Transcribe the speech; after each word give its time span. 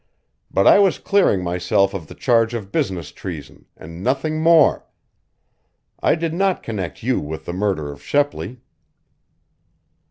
But 0.49 0.65
I 0.65 0.79
was 0.79 0.97
clearing 0.97 1.43
myself 1.43 1.93
of 1.93 2.07
the 2.07 2.15
charge 2.15 2.55
of 2.55 2.71
business 2.71 3.11
treason, 3.11 3.67
and 3.77 4.03
nothing 4.03 4.41
more. 4.41 4.87
I 6.01 6.15
did 6.15 6.33
not 6.33 6.63
connect 6.63 7.03
you 7.03 7.19
with 7.19 7.45
the 7.45 7.53
murder 7.53 7.91
of 7.91 8.01
Shepley." 8.01 8.61